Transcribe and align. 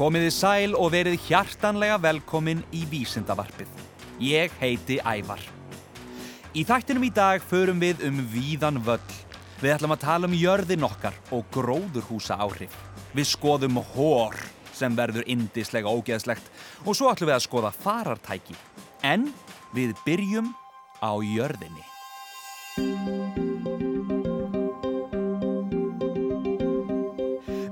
Komiði 0.00 0.30
sæl 0.32 0.72
og 0.80 0.94
verið 0.94 1.18
hjartanlega 1.26 1.98
velkomin 2.00 2.62
í 2.72 2.86
Vísindavarpið. 2.88 3.68
Ég 4.24 4.54
heiti 4.56 4.96
Ævar. 5.04 5.42
Í 6.56 6.64
þættinum 6.64 7.04
í 7.04 7.10
dag 7.12 7.44
förum 7.44 7.82
við 7.84 8.06
um 8.08 8.22
víðan 8.32 8.80
völl. 8.86 9.12
Við 9.60 9.74
ætlum 9.74 9.92
að 9.92 10.00
tala 10.06 10.30
um 10.30 10.38
jörðin 10.38 10.88
okkar 10.88 11.20
og 11.36 11.44
gróðurhúsa 11.52 12.40
áhrif. 12.40 12.72
Við 13.12 13.28
skoðum 13.34 13.82
hór 13.92 14.40
sem 14.72 14.96
verður 14.96 15.28
indislega 15.28 15.92
ógeðslegt 15.92 16.48
og 16.86 16.96
svo 16.96 17.12
ætlum 17.12 17.34
við 17.34 17.36
að 17.36 17.46
skoða 17.50 17.74
farartæki. 17.84 18.56
En 19.04 19.28
við 19.76 19.92
byrjum 20.08 20.48
á 21.04 21.12
jörðinni. 21.20 21.84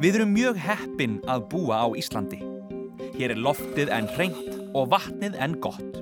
Við 0.09 0.17
erum 0.23 0.30
mjög 0.33 0.57
heppin 0.65 1.17
að 1.29 1.43
búa 1.53 1.83
á 1.85 1.87
Íslandi. 2.01 2.39
Hér 3.19 3.35
er 3.35 3.41
loftið 3.45 3.91
en 3.93 4.07
hreint 4.15 4.55
og 4.73 4.87
vatnið 4.89 5.34
en 5.37 5.57
gott. 5.61 5.98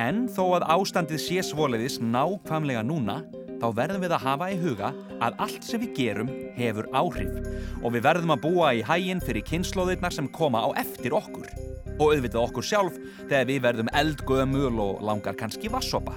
En 0.00 0.22
þó 0.32 0.54
að 0.56 0.64
ástandið 0.72 1.20
sé 1.20 1.42
svoliðis 1.44 1.98
nákvæmlega 2.00 2.80
núna, 2.88 3.18
þá 3.60 3.66
verðum 3.76 4.06
við 4.06 4.14
að 4.16 4.24
hafa 4.24 4.48
í 4.54 4.56
huga 4.62 4.88
að 5.20 5.36
allt 5.44 5.68
sem 5.68 5.84
við 5.84 5.92
gerum 5.98 6.32
hefur 6.56 6.88
áhrif 6.96 7.36
og 7.82 7.92
við 7.92 8.06
verðum 8.08 8.32
að 8.38 8.42
búa 8.46 8.72
í 8.72 8.80
hæginn 8.88 9.20
fyrir 9.20 9.44
kynnslóðirnar 9.52 10.16
sem 10.16 10.32
koma 10.32 10.64
á 10.64 10.72
eftir 10.80 11.12
okkur 11.20 11.52
og 11.98 12.06
auðvitað 12.06 12.40
okkur 12.40 12.70
sjálf 12.72 12.96
þegar 13.26 13.48
við 13.52 13.62
verðum 13.68 13.92
eldgömul 14.00 14.80
og 14.80 15.04
langar 15.04 15.36
kannski 15.36 15.68
vassopa. 15.68 16.16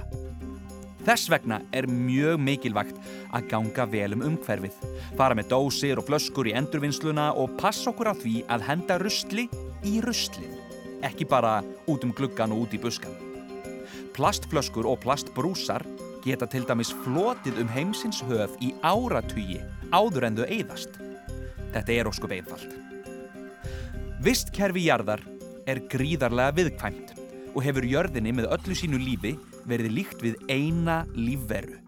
Þess 1.00 1.30
vegna 1.32 1.60
er 1.72 1.88
mjög 1.88 2.40
mikilvægt 2.44 2.98
að 3.32 3.46
ganga 3.48 3.86
vel 3.88 4.12
um 4.16 4.24
umhverfið, 4.28 4.74
fara 5.16 5.36
með 5.38 5.48
dósir 5.54 6.00
og 6.00 6.06
flöskur 6.10 6.50
í 6.50 6.54
endurvinnsluna 6.58 7.30
og 7.40 7.56
passa 7.60 7.88
okkur 7.92 8.12
á 8.12 8.14
því 8.20 8.34
að 8.52 8.66
henda 8.68 8.98
rustli 9.00 9.46
í 9.88 9.96
rustlið, 10.04 10.52
ekki 11.08 11.24
bara 11.30 11.60
út 11.88 12.04
um 12.04 12.12
gluggan 12.12 12.52
og 12.52 12.66
út 12.66 12.76
í 12.76 12.82
buskan. 12.82 13.16
Plastflöskur 14.12 14.88
og 14.90 15.00
plastbrúsar 15.00 15.86
geta 16.24 16.44
til 16.50 16.66
dæmis 16.68 16.92
flotið 17.04 17.62
um 17.62 17.72
heimsins 17.72 18.20
höf 18.28 18.52
í 18.60 18.74
áratugi 18.84 19.60
áður 19.96 20.28
en 20.28 20.36
þau 20.36 20.46
eigðast. 20.50 21.00
Þetta 21.72 21.94
er 21.94 22.10
óskup 22.10 22.34
einfalt. 22.36 22.74
Vistkerfi 24.20 24.84
jarðar 24.84 25.22
er 25.64 25.80
gríðarlega 25.88 26.52
viðkvæmt 26.58 27.14
og 27.54 27.62
hefur 27.64 27.86
jörðinni 27.88 28.34
með 28.36 28.50
öllu 28.52 28.76
sínu 28.76 29.00
lífi 29.00 29.32
verið 29.68 29.96
líkt 29.98 30.24
við 30.24 30.36
eina 30.48 31.02
lífveru. 31.16 31.78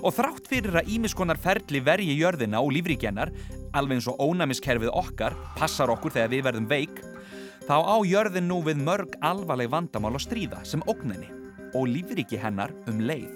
Og 0.00 0.14
þrátt 0.16 0.46
fyrir 0.48 0.78
að 0.80 0.92
ímiskonar 0.94 1.40
ferli 1.40 1.82
vergi 1.84 2.14
jörðina 2.16 2.62
og 2.62 2.72
lífríkjennar, 2.76 3.32
alveg 3.76 4.00
eins 4.00 4.08
og 4.10 4.20
ónæmiskerfið 4.22 4.92
okkar, 4.96 5.36
passar 5.58 5.92
okkur 5.92 6.14
þegar 6.14 6.32
við 6.32 6.46
verðum 6.46 6.70
veik, 6.70 7.02
þá 7.66 7.76
á 7.84 7.96
jörðin 8.06 8.48
nú 8.50 8.62
við 8.66 8.80
mörg 8.86 9.18
alvarleg 9.22 9.70
vandamál 9.70 10.14
að 10.16 10.26
stríða 10.26 10.64
sem 10.66 10.82
ógninni 10.88 11.28
og 11.74 11.86
lífríki 11.90 12.40
hennar 12.40 12.72
um 12.90 13.02
leið. 13.04 13.30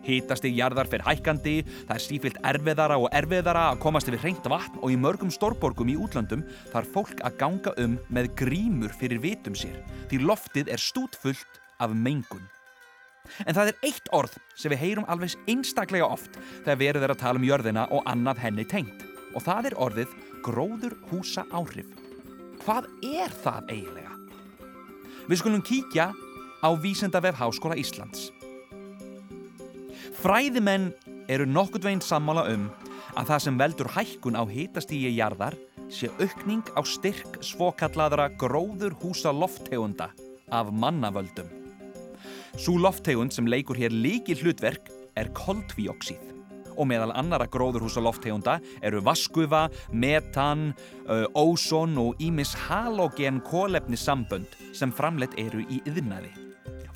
Hítasti 0.00 0.50
jarðar 0.56 0.88
fyrir 0.88 1.04
hækkandi, 1.04 1.56
það 1.88 1.96
er 1.96 2.04
sífilt 2.04 2.38
erfiðara 2.50 2.96
og 3.00 3.10
erfiðara 3.16 3.66
að 3.70 3.82
komast 3.84 4.08
yfir 4.08 4.22
hreint 4.24 4.46
vatn 4.48 4.80
og 4.80 4.94
í 4.94 5.00
mörgum 5.00 5.32
stórborgum 5.32 5.92
í 5.92 5.98
útlandum 6.00 6.46
þarf 6.72 6.94
fólk 6.94 7.20
að 7.26 7.36
ganga 7.42 7.74
um 7.84 7.98
með 8.08 8.32
grímur 8.40 8.94
fyrir 8.96 9.20
vitum 9.22 9.56
sér 9.56 9.76
því 10.08 10.24
loftið 10.24 10.72
er 10.72 10.80
stútfullt 10.80 11.60
af 11.80 11.92
mengun. 11.92 12.48
En 13.46 13.56
það 13.56 13.72
er 13.72 13.78
eitt 13.90 14.10
orð 14.16 14.36
sem 14.54 14.72
við 14.72 14.82
heyrum 14.84 15.08
alveg 15.08 15.36
einstaklega 15.50 16.08
oft 16.08 16.38
þegar 16.64 16.80
við 16.80 16.92
erum 16.92 17.14
að 17.14 17.22
tala 17.22 17.40
um 17.40 17.46
jörðina 17.46 17.86
og 17.90 18.06
annað 18.10 18.42
henni 18.44 18.66
tengt 18.68 19.06
og 19.34 19.44
það 19.46 19.70
er 19.70 19.78
orðið 19.86 20.16
gróður 20.44 20.96
húsa 21.10 21.44
áhrif. 21.54 21.88
Hvað 22.64 22.88
er 23.06 23.32
það 23.44 23.70
eiginlega? 23.72 24.16
Við 25.30 25.40
skulum 25.40 25.64
kíkja 25.64 26.10
á 26.60 26.68
Vísendavef 26.82 27.38
Háskóla 27.38 27.78
Íslands. 27.78 28.30
Fræðimenn 30.20 30.90
eru 31.30 31.46
nokkurt 31.48 31.86
veginn 31.86 32.04
sammála 32.04 32.48
um 32.52 32.66
að 33.16 33.30
það 33.32 33.44
sem 33.44 33.60
veldur 33.60 33.92
hækkun 33.94 34.38
á 34.38 34.44
hitastígi 34.48 35.14
jarðar 35.16 35.56
sé 35.90 36.10
aukning 36.20 36.66
á 36.76 36.80
styrk 36.86 37.40
svokallaðra 37.44 38.28
gróður 38.38 38.94
húsa 39.02 39.32
loftegunda 39.34 40.10
af 40.50 40.70
mannavöldum. 40.74 41.59
Svo 42.58 42.78
lofttegund 42.80 43.34
sem 43.34 43.46
leikur 43.46 43.78
hér 43.78 43.94
líki 43.94 44.34
hlutverk 44.40 44.90
er 45.18 45.30
koldvíoksíð 45.36 46.30
og 46.80 46.88
meðal 46.88 47.12
annara 47.18 47.46
gróðurhúsa 47.50 48.00
lofttegunda 48.02 48.56
eru 48.86 49.02
vaskufa, 49.04 49.66
metan, 49.92 50.70
óson 51.36 51.98
og 52.00 52.22
ímis 52.22 52.54
halógen 52.66 53.42
kólefni 53.44 53.98
sambönd 54.00 54.54
sem 54.76 54.92
framleitt 54.94 55.36
eru 55.40 55.66
í 55.68 55.82
yðnaði. 55.88 56.32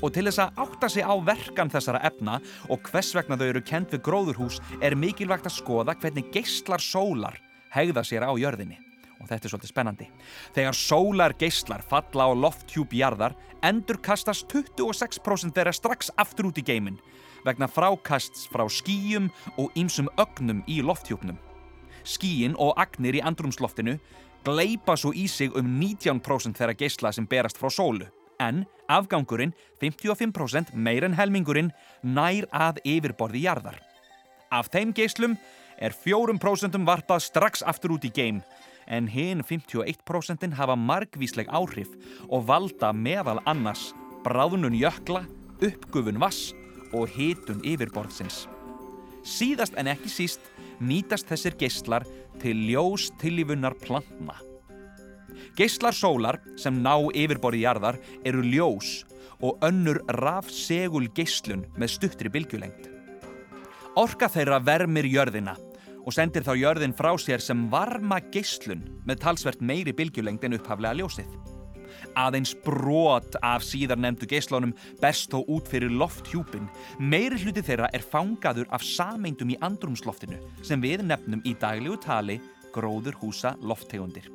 Og 0.03 0.13
til 0.13 0.27
þess 0.29 0.43
að 0.43 0.63
átta 0.65 0.91
sig 0.91 1.05
á 1.07 1.15
verkan 1.25 1.71
þessara 1.73 2.03
efna 2.05 2.39
og 2.73 2.83
hvers 2.89 3.13
vegna 3.17 3.39
þau 3.41 3.47
eru 3.51 3.63
kent 3.65 3.95
við 3.95 4.05
gróðurhús 4.09 4.61
er 4.83 4.97
mikilvægt 4.99 5.49
að 5.49 5.59
skoða 5.61 5.97
hvernig 6.01 6.33
geistlar 6.35 6.83
sólar 6.83 7.39
hegða 7.75 8.05
sér 8.07 8.27
á 8.29 8.33
jörðinni. 8.37 8.84
Og 9.25 9.31
þetta 9.31 9.49
er 9.49 9.53
svolítið 9.55 9.71
spennandi. 9.73 10.07
Þegar 10.53 10.77
sólar 10.77 11.35
geistlar 11.41 11.85
falla 11.89 12.29
á 12.29 12.33
lofthjúp 12.37 12.93
jarðar 12.93 13.33
endur 13.65 13.97
kastast 14.05 14.51
26% 14.53 15.57
þeirra 15.57 15.73
strax 15.73 16.13
aftur 16.21 16.51
út 16.51 16.61
í 16.61 16.65
geiminn 16.67 17.01
vegna 17.45 17.69
frákasts 17.69 18.45
frá 18.53 18.65
skýjum 18.69 19.31
og 19.61 19.73
ýmsum 19.77 20.11
ögnum 20.21 20.61
í 20.69 20.81
lofthjúpnum. 20.85 21.39
Skýin 22.05 22.57
og 22.61 22.77
agnir 22.81 23.17
í 23.17 23.25
andrumsloftinu 23.25 23.97
gleipa 24.45 24.97
svo 25.01 25.15
í 25.17 25.25
sig 25.29 25.57
um 25.57 25.73
19% 25.81 26.57
þeirra 26.61 26.77
geistla 26.77 27.13
sem 27.17 27.29
berast 27.29 27.61
frá 27.61 27.73
sólu 27.73 28.11
en 28.45 28.65
afgangurinn 28.93 29.55
55% 29.81 30.75
meir 30.77 31.05
en 31.07 31.17
helmingurinn 31.17 31.73
nær 32.03 32.49
að 32.53 32.83
yfirborði 32.85 33.47
jarðar. 33.47 33.79
Af 34.53 34.69
þeim 34.73 34.93
geislum 34.97 35.39
er 35.81 35.97
4% 35.97 36.77
varpað 36.87 37.25
strax 37.25 37.65
aftur 37.67 37.97
út 37.97 38.05
í 38.05 38.13
geim 38.13 38.43
en 38.87 39.09
hinn 39.09 39.43
51% 39.43 40.55
hafa 40.59 40.77
margvísleg 40.77 41.49
áhrif 41.49 41.93
og 42.29 42.47
valda 42.49 42.93
meðal 42.93 43.41
annars 43.49 43.93
bráðunun 44.25 44.77
jökla, 44.79 45.25
uppgufun 45.61 46.21
vass 46.21 46.53
og 46.95 47.09
hitun 47.13 47.63
yfirborðsins. 47.67 48.45
Síðast 49.25 49.77
en 49.81 49.89
ekki 49.93 50.11
síst 50.13 50.51
nýtast 50.85 51.29
þessir 51.31 51.57
geyslar 51.61 52.05
til 52.43 52.59
ljós 52.69 53.11
tillífunnar 53.21 53.77
plantna. 53.81 54.37
Geyslar 55.59 55.95
sólar 55.95 56.41
sem 56.61 56.83
ná 56.83 56.97
yfirborði 57.15 57.65
jarðar 57.65 58.01
eru 58.27 58.43
ljós 58.45 59.05
og 59.45 59.63
önnur 59.67 60.01
rafsegul 60.21 61.09
geyslun 61.15 61.65
með 61.79 61.95
stuttri 61.97 62.33
bylgjulengt. 62.33 62.91
Orka 63.99 64.27
þeirra 64.31 64.59
vermir 64.65 65.07
jörðina 65.07 65.55
og 66.05 66.15
sendir 66.15 66.45
þá 66.45 66.55
jörðin 66.61 66.95
frá 66.97 67.11
sér 67.21 67.43
sem 67.43 67.67
varma 67.73 68.21
geyslun 68.33 68.85
með 69.09 69.23
talsvert 69.25 69.65
meiri 69.65 69.95
bylgjulengt 69.97 70.45
en 70.45 70.57
upphaflega 70.59 71.01
ljósið. 71.01 71.35
Aðeins 72.19 72.53
brot 72.65 73.37
af 73.43 73.65
síðar 73.67 73.99
nefndu 73.99 74.29
geyslunum 74.31 74.75
best 75.01 75.33
þó 75.33 75.43
út 75.51 75.69
fyrir 75.71 75.93
lofthjúpin. 75.95 76.69
Meiri 76.99 77.41
hluti 77.43 77.65
þeirra 77.65 77.91
er 77.97 78.05
fangaður 78.07 78.71
af 78.75 78.85
sameindum 78.87 79.55
í 79.55 79.61
andrumsloftinu 79.65 80.39
sem 80.63 80.83
við 80.83 81.07
nefnum 81.09 81.43
í 81.47 81.57
daglegu 81.61 81.99
tali 82.05 82.41
gróður 82.75 83.19
húsa 83.23 83.55
lofttegundir. 83.63 84.29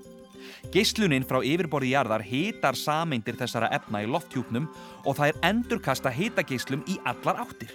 Geyslunin 0.74 1.25
frá 1.27 1.39
yfirborði 1.45 1.94
jarðar 1.94 2.24
hitar 2.25 2.77
sameindir 2.77 3.38
þessara 3.39 3.69
efna 3.75 4.04
í 4.04 4.10
lofthjúpnum 4.10 4.68
og 5.06 5.15
það 5.19 5.31
er 5.31 5.44
endurkasta 5.51 6.12
hitageyslum 6.13 6.83
í 6.89 6.98
allar 7.07 7.45
áttir. 7.45 7.72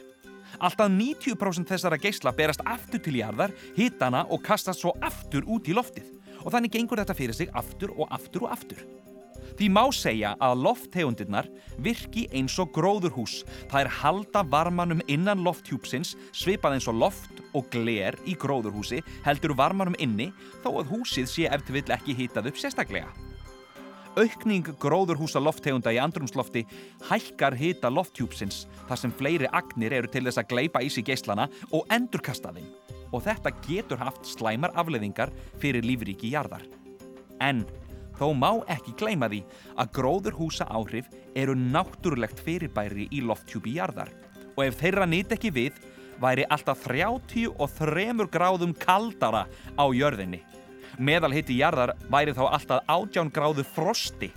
Alltaf 0.59 0.91
90% 0.91 1.71
þessara 1.71 2.01
geysla 2.01 2.35
berast 2.37 2.65
aftur 2.67 3.03
til 3.03 3.19
jarðar, 3.21 3.55
hitana 3.77 4.25
og 4.31 4.43
kastast 4.45 4.85
svo 4.85 4.95
aftur 5.03 5.47
út 5.47 5.69
í 5.69 5.77
loftið 5.77 6.13
og 6.45 6.53
þannig 6.53 6.75
gengur 6.77 7.01
þetta 7.01 7.17
fyrir 7.17 7.37
sig 7.37 7.51
aftur 7.57 7.95
og 7.97 8.11
aftur 8.13 8.47
og 8.47 8.55
aftur. 8.55 8.85
Því 9.55 9.69
má 9.71 9.85
segja 9.95 10.33
að 10.43 10.65
lofttegundirnar 10.65 11.49
virki 11.83 12.25
eins 12.35 12.57
og 12.59 12.73
gróðurhús. 12.75 13.43
Það 13.71 13.85
er 13.85 13.93
halda 14.01 14.43
varmanum 14.51 15.03
innan 15.07 15.45
lofthjúpsins 15.47 16.17
svipað 16.35 16.79
eins 16.79 16.89
og 16.91 16.99
loft 16.99 17.45
og 17.55 17.69
gler 17.71 18.19
í 18.27 18.35
gróðurhúsi 18.35 19.03
heldur 19.27 19.55
varmanum 19.59 19.99
inni 20.03 20.33
þó 20.65 20.73
að 20.81 20.91
húsið 20.97 21.31
sé 21.31 21.47
eftir 21.47 21.79
vill 21.79 21.95
ekki 21.95 22.19
hitað 22.19 22.51
upp 22.51 22.59
sérstaklega. 22.59 23.24
Aukning 24.15 24.69
gróðurhúsa 24.79 25.41
lofttegunda 25.43 25.91
í 25.91 25.97
andrumslofti 25.99 26.61
hækkar 27.09 27.57
hita 27.59 27.91
lofthjúpsins 27.91 28.61
þar 28.87 29.01
sem 29.01 29.15
fleiri 29.19 29.49
agnir 29.51 29.97
eru 29.99 30.11
til 30.11 30.23
þess 30.29 30.39
að 30.39 30.51
gleipa 30.53 30.83
í 30.87 30.91
sig 30.93 31.09
geislana 31.09 31.49
og 31.75 31.91
endurkasta 31.95 32.53
þeim 32.55 32.69
og 33.11 33.25
þetta 33.27 33.51
getur 33.67 33.99
haft 33.99 34.29
slæmar 34.31 34.75
afleðingar 34.79 35.33
fyrir 35.59 35.83
lífríki 35.83 36.31
jarðar. 36.31 36.63
En 37.43 37.65
þó 38.15 38.31
má 38.39 38.53
ekki 38.71 38.95
gleyma 39.03 39.27
því 39.33 39.43
að 39.83 39.93
gróðurhúsa 39.99 40.69
áhrif 40.71 41.11
eru 41.35 41.59
náttúrulegt 41.59 42.39
fyrirbæri 42.47 43.09
í 43.11 43.23
lofthjúpi 43.27 43.75
jarðar 43.81 44.15
og 44.55 44.63
ef 44.69 44.79
þeirra 44.79 45.11
nýtt 45.11 45.35
ekki 45.35 45.51
við 45.59 45.83
væri 46.23 46.47
alltaf 46.55 46.87
33 46.87 48.31
gráðum 48.31 48.79
kaldara 48.79 49.49
á 49.75 49.85
jörðinni. 49.91 50.45
Meðal 50.99 51.33
hitti 51.35 51.57
jarðar 51.59 51.95
væri 52.11 52.35
þá 52.37 52.45
alltaf 52.47 52.91
18 52.91 53.33
gráðu 53.35 53.65
frosti 53.67 54.31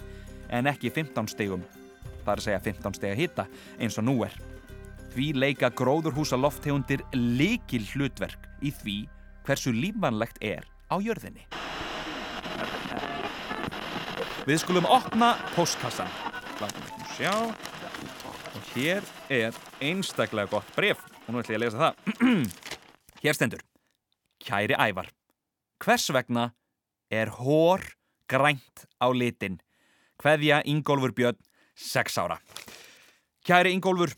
en 0.50 0.70
ekki 0.70 0.90
15 0.94 1.30
stegum. 1.34 1.66
Það 2.24 2.32
er 2.34 2.42
að 2.42 2.46
segja 2.48 2.62
15 2.66 2.98
steg 2.98 3.14
að 3.14 3.22
hitta 3.22 3.46
eins 3.80 3.98
og 4.00 4.08
nú 4.08 4.16
er. 4.26 4.34
Því 5.14 5.28
leika 5.38 5.70
gróðurhúsa 5.74 6.38
lofttegundir 6.40 7.04
likil 7.14 7.86
hlutverk 7.94 8.50
í 8.62 8.74
því 8.74 8.98
hversu 9.48 9.74
lífvanlegt 9.74 10.42
er 10.44 10.66
á 10.92 10.96
jörðinni. 11.00 11.46
Við 14.48 14.62
skulum 14.64 14.88
opna 14.88 15.36
postkassan. 15.56 16.10
Látum 16.62 16.86
við 16.88 17.10
sjá. 17.18 17.34
Og 18.56 18.72
hér 18.74 19.04
er 19.30 19.58
einstaklega 19.84 20.50
gott 20.52 20.72
bref. 20.76 21.04
Og 21.28 21.36
nú 21.36 21.44
ætlum 21.44 21.58
ég 21.58 21.60
að 21.60 21.66
lesa 21.66 21.84
það. 21.84 22.48
hér 23.26 23.38
stendur. 23.38 23.66
Kæri 24.48 24.78
ævar. 24.80 25.17
Hvers 25.78 26.10
vegna 26.10 26.52
er 27.14 27.30
hór 27.38 27.84
grænt 28.30 28.88
á 28.98 29.08
litin? 29.14 29.60
Hveðja 30.18 30.64
Ingólfur 30.66 31.14
Björn, 31.14 31.38
6 31.78 32.18
ára. 32.18 32.40
Kæri 33.46 33.76
Ingólfur, 33.78 34.16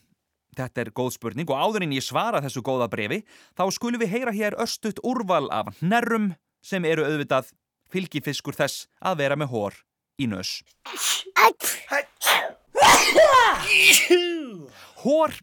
þetta 0.56 0.86
er 0.86 0.94
góð 0.96 1.12
spurning 1.18 1.52
og 1.52 1.60
áður 1.60 1.86
en 1.86 1.96
ég 1.98 2.06
svara 2.06 2.40
þessu 2.44 2.64
góða 2.64 2.88
brefi, 2.92 3.22
þá 3.60 3.68
skulum 3.76 4.00
við 4.00 4.14
heyra 4.16 4.34
hér 4.36 4.58
östut 4.64 5.04
úrval 5.04 5.50
af 5.52 5.76
nærrum 5.84 6.32
sem 6.64 6.88
eru 6.88 7.04
auðvitað 7.04 7.52
fylgifiskur 7.92 8.56
þess 8.56 8.88
að 9.04 9.20
vera 9.26 9.36
með 9.40 9.52
hór 9.52 9.80
í 10.20 10.32
nös. 10.32 10.62
Hór 15.04 15.36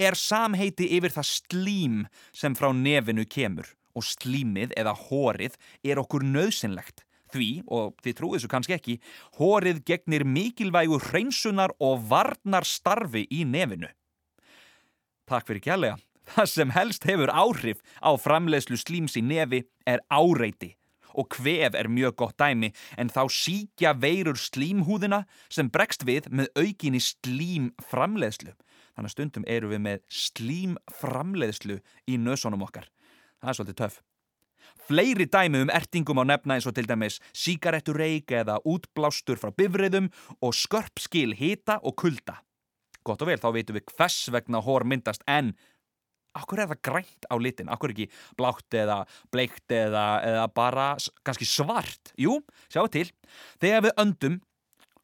er 0.00 0.16
samheiti 0.18 0.90
yfir 0.96 1.14
það 1.14 1.30
slím 1.30 2.00
sem 2.34 2.56
frá 2.58 2.72
nefinu 2.74 3.26
kemur 3.30 3.70
og 3.96 4.06
slímið 4.06 4.74
eða 4.80 4.96
hórið 5.08 5.56
er 5.84 6.02
okkur 6.02 6.26
nöðsynlegt. 6.26 7.04
Því, 7.30 7.62
og 7.70 7.94
þið 8.02 8.16
trúið 8.18 8.36
þessu 8.36 8.50
kannski 8.50 8.74
ekki, 8.74 8.96
hórið 9.38 9.84
gegnir 9.86 10.24
mikilvægu 10.26 10.98
hreinsunar 11.10 11.74
og 11.78 12.02
varnar 12.10 12.66
starfi 12.66 13.22
í 13.30 13.44
nefinu. 13.46 13.90
Takk 15.30 15.46
fyrir 15.46 15.62
kjærlega. 15.62 16.00
Það 16.30 16.50
sem 16.50 16.74
helst 16.74 17.06
hefur 17.06 17.30
áhrif 17.30 17.80
á 18.02 18.10
framleiðslu 18.18 18.78
slíms 18.78 19.16
í 19.18 19.22
nefi 19.22 19.64
er 19.86 20.02
áreiti 20.10 20.76
og 21.14 21.26
kvef 21.34 21.74
er 21.74 21.88
mjög 21.90 22.16
gott 22.22 22.36
dæmi 22.38 22.70
en 22.98 23.10
þá 23.10 23.24
síkja 23.34 23.94
veirur 23.98 24.38
slímhúðina 24.38 25.24
sem 25.50 25.70
bregst 25.70 26.04
við 26.06 26.28
með 26.30 26.50
aukinni 26.54 27.00
slímframleiðslu. 27.02 28.54
Þannig 28.94 29.10
að 29.10 29.14
stundum 29.16 29.48
eru 29.48 29.72
við 29.72 29.82
með 29.86 30.04
slímframleiðslu 30.20 31.80
í 32.06 32.18
nösunum 32.20 32.62
okkar. 32.66 32.86
Það 33.40 33.52
er 33.52 33.58
svolítið 33.58 33.80
töf. 33.80 33.98
Fleiri 34.86 35.26
dæmi 35.30 35.64
um 35.64 35.72
ertingum 35.72 36.20
á 36.20 36.24
nefna 36.28 36.56
eins 36.56 36.68
og 36.68 36.76
til 36.76 36.86
dæmis 36.88 37.18
síkarettureik 37.32 38.32
eða 38.40 38.58
útblástur 38.68 39.40
frá 39.40 39.52
bifriðum 39.54 40.10
og 40.44 40.54
skörpskil 40.56 41.34
hita 41.38 41.78
og 41.82 41.96
kulda. 42.00 42.40
Gott 43.06 43.22
og 43.24 43.30
vel, 43.30 43.40
þá 43.40 43.50
veitum 43.54 43.78
við 43.78 43.92
hvers 43.94 44.18
vegna 44.34 44.60
hór 44.64 44.84
myndast 44.84 45.24
en 45.30 45.54
Akkur 46.38 46.60
er 46.62 46.68
það 46.70 46.82
grænt 46.86 47.26
á 47.26 47.34
litin? 47.42 47.70
Akkur 47.74 47.90
ekki 47.90 48.06
blátt 48.38 48.76
eða 48.78 49.00
bleikt 49.34 49.72
eða, 49.74 50.04
eða 50.22 50.44
bara 50.54 50.84
kannski 51.26 51.48
svart? 51.48 52.12
Jú, 52.14 52.36
sjáu 52.70 52.86
til. 52.92 53.08
Þegar 53.58 53.88
við 53.88 53.96
öndum, 53.98 54.36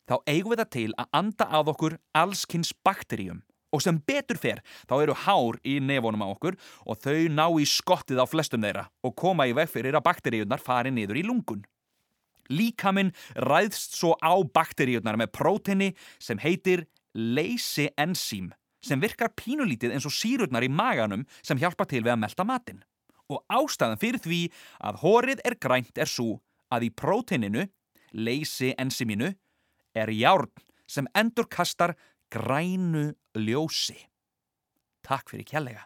þá 0.06 0.16
eigum 0.30 0.54
við 0.54 0.62
það 0.62 0.70
til 0.76 0.88
að 0.94 1.10
anda 1.18 1.48
að 1.50 1.72
okkur 1.74 1.98
allskynns 2.14 2.70
bakteríum. 2.86 3.42
Og 3.76 3.84
sem 3.84 3.98
betur 4.08 4.38
fer, 4.40 4.62
þá 4.88 4.94
eru 5.02 5.14
hár 5.26 5.60
í 5.60 5.76
nefonum 5.84 6.24
á 6.24 6.32
okkur 6.32 6.56
og 6.88 7.00
þau 7.04 7.28
ná 7.28 7.46
í 7.60 7.66
skottið 7.68 8.22
á 8.24 8.26
flestum 8.26 8.64
þeirra 8.64 8.86
og 9.04 9.16
koma 9.20 9.44
í 9.48 9.52
veg 9.56 9.68
fyrir 9.68 9.98
að 9.98 10.06
bakteríunar 10.08 10.62
fari 10.62 10.92
niður 10.94 11.20
í 11.20 11.26
lungun. 11.26 11.64
Líkaminn 12.48 13.12
ræðst 13.44 13.98
svo 13.98 14.14
á 14.22 14.32
bakteríunar 14.40 15.18
með 15.20 15.34
próteni 15.34 15.90
sem 16.22 16.40
heitir 16.40 16.86
leysi 17.12 17.90
enzím 18.00 18.52
sem 18.86 19.00
virkar 19.02 19.32
pínulítið 19.34 19.96
eins 19.96 20.06
og 20.06 20.14
sírurnar 20.14 20.64
í 20.64 20.70
maganum 20.70 21.24
sem 21.42 21.58
hjálpa 21.58 21.88
til 21.90 22.04
við 22.04 22.14
að 22.14 22.22
melda 22.22 22.46
matinn. 22.46 22.84
Og 23.26 23.42
ástæðan 23.50 23.98
fyrir 23.98 24.22
því 24.22 24.42
að 24.86 25.00
hórið 25.02 25.42
er 25.48 25.56
grænt 25.58 25.98
er 25.98 26.10
svo 26.10 26.38
að 26.70 26.86
í 26.86 26.92
próteininu, 26.94 27.66
leysi 28.14 28.72
enziminu, 28.78 29.32
er 29.96 30.12
járn 30.14 30.52
sem 30.86 31.08
endur 31.18 31.48
kastar 31.50 31.96
grænu 32.32 33.10
ljósi. 33.38 33.98
Takk 35.06 35.30
fyrir 35.30 35.46
kjallega. 35.46 35.84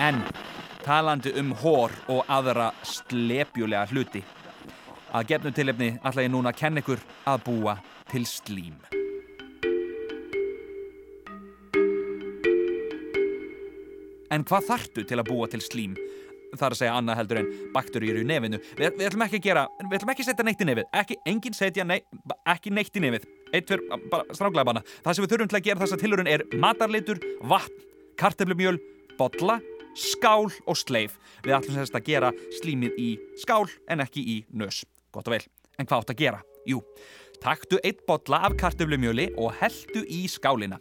En 0.00 0.22
talandi 0.82 1.34
um 1.38 1.52
hór 1.62 1.92
og 2.10 2.24
aðra 2.32 2.72
slepjulega 2.86 3.84
hluti. 3.92 4.22
Að 5.12 5.28
gefnu 5.28 5.52
tilefni 5.52 5.90
ætla 6.00 6.24
ég 6.24 6.32
núna 6.32 6.50
að 6.52 6.58
kenna 6.62 6.82
ykkur 6.82 7.02
að 7.28 7.44
búa 7.46 7.76
til 8.10 8.24
slím. 8.26 8.80
En 14.32 14.46
hvað 14.48 14.68
þartu 14.70 15.04
til 15.04 15.20
að 15.20 15.28
búa 15.28 15.50
til 15.52 15.60
slím? 15.60 15.98
Það 16.56 16.64
er 16.66 16.74
að 16.74 16.78
segja 16.80 16.96
annað 16.96 17.18
heldur 17.20 17.40
en 17.42 17.50
bakterjur 17.72 18.18
í 18.20 18.24
nefinu. 18.28 18.58
Vi, 18.76 18.88
við 18.96 19.06
ætlum 19.10 19.24
ekki 19.26 19.38
að 19.40 19.46
gera, 19.46 19.66
við 19.84 19.98
ætlum 19.98 20.12
ekki 20.12 20.24
að 20.24 20.28
setja 20.30 20.46
neitt 20.48 20.64
í 20.64 20.68
nefið. 20.68 20.88
Ekki, 21.00 21.16
enginn 21.28 21.56
setja 21.56 21.86
nei, 21.88 22.00
ekki 22.48 22.72
neitt 22.72 22.96
í 22.96 23.04
nefið. 23.04 23.28
Eitt 23.52 23.68
fyrir, 23.68 23.84
bara 24.12 24.36
stránglega 24.36 24.66
bana. 24.68 24.82
Það 25.04 25.16
sem 25.16 25.24
við 25.24 25.34
þurfum 25.34 25.52
til 25.52 25.58
að 25.58 25.66
gera 25.68 25.82
þessa 25.84 26.00
tilurinn 26.00 26.30
er 26.32 26.44
matarleitur, 26.60 27.22
vatn, 27.48 27.88
karteflumjöl, 28.20 28.76
botla, 29.18 29.58
skál 29.98 30.48
og 30.48 30.78
sleif. 30.78 31.18
Við 31.44 31.56
ætlum 31.58 31.76
sérst 31.76 31.98
að 31.98 32.06
gera 32.08 32.30
slímið 32.60 33.00
í 33.00 33.10
skál 33.42 33.66
en 33.90 34.04
ekki 34.04 34.24
í 34.24 34.38
nös. 34.56 34.84
Gott 35.12 35.28
og 35.28 35.36
vel. 35.36 35.44
En 35.78 35.88
hvað 35.88 36.04
átt 36.04 36.14
að 36.14 36.22
gera? 36.22 36.40
Jú, 36.68 36.80
taktu 37.42 37.80
eitt 37.84 38.06
botla 38.08 38.44
af 38.46 38.56
karteflumjöli 38.60 39.32
og 39.36 39.52
heldu 39.60 40.06
í 40.08 40.24
skálina. 40.30 40.80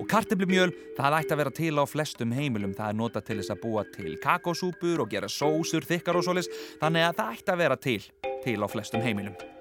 Og 0.00 0.06
karteblumjöl, 0.10 0.72
það 0.96 1.18
ætti 1.20 1.34
að 1.34 1.42
vera 1.42 1.54
til 1.58 1.72
á 1.78 1.84
flestum 1.88 2.34
heimilum. 2.34 2.74
Það 2.76 2.92
er 2.92 2.98
nota 2.98 3.22
til 3.24 3.38
þess 3.40 3.54
að 3.54 3.62
búa 3.62 3.86
til 3.94 4.16
kakósúpur 4.22 5.04
og 5.04 5.12
gera 5.12 5.30
sósur, 5.30 5.86
þykkar 5.86 6.20
og 6.20 6.28
solis. 6.28 6.50
Þannig 6.82 7.08
að 7.08 7.18
það 7.20 7.34
ætti 7.38 7.54
að 7.54 7.64
vera 7.66 7.80
til, 7.88 7.98
til 8.46 8.60
á 8.64 8.66
flestum 8.72 9.04
heimilum. 9.04 9.51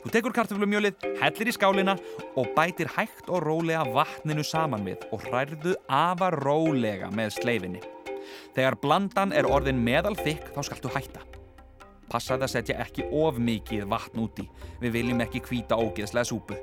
Þú 0.00 0.10
tekur 0.14 0.32
karteblumjölið, 0.32 1.02
hellir 1.20 1.48
í 1.50 1.52
skálina 1.52 1.94
og 2.40 2.54
bætir 2.56 2.88
hægt 2.94 3.28
og 3.28 3.42
rólega 3.44 3.82
vatninu 3.92 4.44
saman 4.46 4.86
við 4.86 5.02
og 5.12 5.26
hræðu 5.26 5.74
afar 5.92 6.38
rólega 6.40 7.10
með 7.12 7.34
sleifinni. 7.36 7.82
Þegar 8.56 8.78
blandan 8.80 9.34
er 9.36 9.48
orðin 9.48 9.82
meðal 9.84 10.14
þykk 10.16 10.54
þá 10.54 10.60
skaltu 10.70 10.92
hætta. 10.94 11.24
Passaði 12.10 12.46
að 12.46 12.54
setja 12.54 12.78
ekki 12.82 13.10
of 13.12 13.36
mikið 13.38 13.84
vatn 13.92 14.24
úti. 14.24 14.48
Við 14.80 14.96
viljum 14.96 15.20
ekki 15.26 15.44
kvíta 15.44 15.76
ógeðslega 15.76 16.26
súpu. 16.26 16.56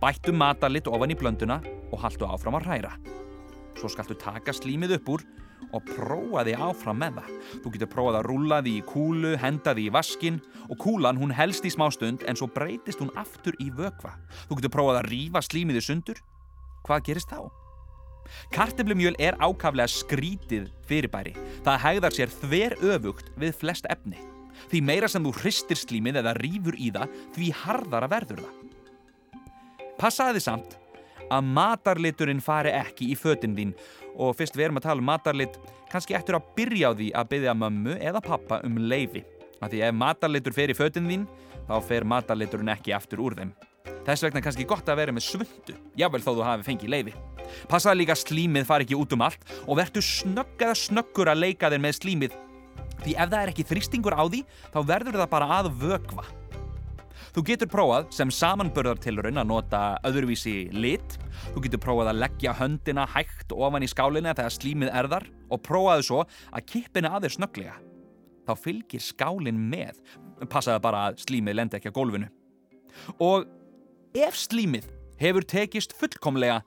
Bættu 0.00 0.32
matalit 0.32 0.88
ofan 0.88 1.12
í 1.12 1.18
blönduna 1.18 1.60
og 1.92 2.00
haldu 2.02 2.26
áfram 2.26 2.56
að 2.58 2.70
hræra. 2.70 2.96
Svo 3.82 3.88
skaltu 3.90 4.14
taka 4.14 4.52
slímið 4.54 4.92
upp 5.00 5.08
úr 5.10 5.22
og 5.74 5.82
prófa 5.88 6.44
því 6.46 6.52
áfram 6.62 7.00
með 7.02 7.16
það. 7.16 7.30
Þú 7.64 7.70
getur 7.74 7.88
prófað 7.90 8.18
að 8.20 8.26
rúla 8.28 8.58
því 8.62 8.74
í 8.78 8.82
kúlu, 8.86 9.32
henda 9.42 9.72
því 9.74 9.86
í 9.88 9.92
vaskin 9.96 10.36
og 10.68 10.76
kúlan 10.78 11.18
hún 11.18 11.32
helst 11.34 11.66
í 11.66 11.72
smá 11.74 11.88
stund 11.90 12.22
en 12.30 12.38
svo 12.38 12.46
breytist 12.46 13.02
hún 13.02 13.10
aftur 13.18 13.56
í 13.58 13.72
vökva. 13.74 14.12
Þú 14.46 14.60
getur 14.60 14.74
prófað 14.76 15.00
að 15.00 15.08
rýfa 15.10 15.42
slímið 15.42 15.80
í 15.80 15.82
sundur. 15.82 16.20
Hvað 16.86 17.02
gerist 17.08 17.32
þá? 17.32 17.50
Karteblumjöl 18.54 19.16
er 19.18 19.34
ákaflega 19.42 19.90
skrítið 19.90 20.68
fyrirbæri. 20.86 21.34
Það 21.66 21.82
hegðar 21.82 22.16
sér 22.18 22.36
þver 22.36 22.76
öfugt 22.92 23.32
við 23.34 23.56
flest 23.64 23.88
efni. 23.90 24.20
Því 24.70 24.84
meira 24.86 25.10
sem 25.10 25.26
þú 25.26 25.34
hristir 25.40 25.80
slímið 25.80 26.20
eða 26.22 26.36
rýfur 26.38 26.78
í 26.78 26.92
það, 26.94 27.18
því 27.34 27.50
harðara 27.64 28.12
verður 28.14 28.44
það. 28.44 28.62
Passaði 29.98 30.42
samt 30.46 30.78
að 31.30 31.50
matarliturinn 31.58 32.42
fari 32.44 32.72
ekki 32.74 33.10
í 33.12 33.18
fötinn 33.18 33.56
þín. 33.58 33.74
Og 34.18 34.34
fyrst 34.38 34.56
við 34.56 34.68
erum 34.68 34.80
að 34.80 34.88
tala 34.88 35.04
um 35.04 35.08
matarlit 35.08 35.58
kannski 35.92 36.16
eftir 36.16 36.38
að 36.38 36.48
byrja 36.56 36.92
á 36.92 36.96
því 36.98 37.10
að 37.16 37.32
byggja 37.32 37.58
mömmu 37.58 37.98
eða 38.00 38.24
pappa 38.24 38.60
um 38.66 38.78
leifi 38.78 39.24
af 39.62 39.70
því 39.70 39.82
ef 39.86 39.94
matarlitur 39.94 40.56
fer 40.56 40.72
í 40.72 40.76
fötinn 40.76 41.10
þín 41.10 41.28
þá 41.68 41.76
fer 41.86 42.08
matarliturinn 42.08 42.72
ekki 42.74 42.96
aftur 42.96 43.22
úr 43.22 43.36
þeim. 43.38 43.52
Þess 44.02 44.24
vegna 44.26 44.42
kannski 44.42 44.66
gott 44.66 44.88
að 44.90 44.98
vera 44.98 45.14
með 45.14 45.28
svundu 45.28 45.76
jável 45.98 46.22
þó 46.22 46.32
þú 46.32 46.46
hafi 46.46 46.66
fengið 46.66 46.90
leifi 46.90 47.12
Passaði 47.70 48.02
líka 48.02 48.16
að 48.16 48.22
slímið 48.24 48.68
fari 48.68 48.86
ekki 48.86 48.98
út 48.98 49.14
um 49.16 49.24
allt 49.26 49.44
og 49.66 49.78
verður 49.78 50.06
snögg 50.06 50.64
eða 50.66 50.78
snöggur 50.78 51.30
að 51.32 51.42
leika 51.44 51.70
þér 51.72 51.82
með 51.84 51.98
slímið. 51.98 52.36
Því 53.02 53.16
ef 53.16 53.32
það 53.32 53.40
er 53.40 53.52
ekki 53.52 53.66
þrýstingur 53.70 54.16
á 54.16 54.24
því 54.24 54.44
þá 54.74 54.78
verður 54.92 55.20
það 55.22 55.32
bara 55.34 55.50
að 55.58 55.70
vögva 55.82 56.26
Þú 57.32 57.42
getur 57.48 57.68
prófað 57.72 58.10
sem 58.12 58.28
samanbörðartilurinn 58.28 59.40
að 59.40 59.48
nota 59.48 59.78
öðruvísi 60.04 60.66
lit. 60.76 61.14
Þú 61.54 61.62
getur 61.64 61.80
prófað 61.80 62.10
að 62.10 62.18
leggja 62.20 62.52
höndina 62.58 63.06
hægt 63.08 63.54
ofan 63.56 63.86
í 63.86 63.88
skálinni 63.88 64.34
þegar 64.36 64.52
slímið 64.52 64.90
erðar 65.00 65.24
og 65.48 65.62
prófaðu 65.64 66.04
svo 66.10 66.18
að 66.52 66.66
kippina 66.68 67.14
aðeins 67.16 67.38
snögglega. 67.38 67.78
Þá 68.44 68.52
fylgir 68.60 69.00
skálinn 69.00 69.64
með. 69.72 70.02
Passaðu 70.52 70.84
bara 70.84 71.06
að 71.08 71.22
slímið 71.24 71.56
lendi 71.56 71.78
ekki 71.78 71.88
á 71.88 71.96
gólfinu. 71.96 72.28
Og 73.16 73.48
ef 74.12 74.36
slímið 74.36 74.90
hefur 75.22 75.48
tekist 75.48 75.96
fullkomlega 75.96 76.60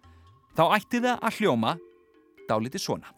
þá 0.58 0.64
ætti 0.80 1.04
það 1.04 1.22
að 1.30 1.40
hljóma 1.44 1.76
dálítið 2.50 2.88
svona. 2.88 3.14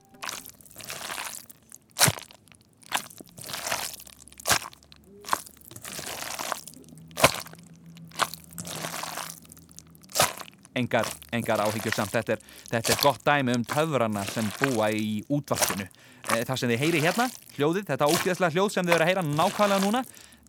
Engar, 10.78 11.10
engar 11.34 11.64
áhyggjur 11.66 11.96
samt. 11.96 12.14
Þetta 12.16 12.38
er, 12.38 12.46
þetta 12.72 12.94
er 12.94 13.02
gott 13.04 13.26
dæmi 13.26 13.56
um 13.58 13.66
töfrana 13.68 14.24
sem 14.30 14.48
búa 14.62 14.90
í 14.94 15.20
útvarpinu. 15.34 15.88
Eh, 16.28 16.44
það 16.44 16.62
sem 16.62 16.74
þið 16.74 16.82
heyri 16.84 17.04
hérna, 17.04 17.28
hljóðið, 17.56 17.86
þetta 17.92 18.10
ógeðslega 18.12 18.56
hljóð 18.56 18.72
sem 18.74 18.88
þið 18.88 18.96
eru 18.98 19.06
að 19.06 19.12
heyra 19.12 19.26
nákvæmlega 19.28 19.84
núna, 19.86 20.04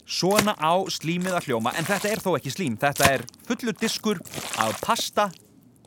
svona 0.09 0.55
á 0.59 0.75
slímið 0.91 1.39
að 1.39 1.51
hljóma. 1.51 1.75
En 1.79 1.89
þetta 1.89 2.11
er 2.11 2.23
þó 2.25 2.31
ekki 2.39 2.55
slím, 2.55 2.79
þetta 2.81 3.13
er 3.15 3.27
fullur 3.49 3.77
diskur 3.79 4.23
af 4.59 4.79
pasta 4.83 5.29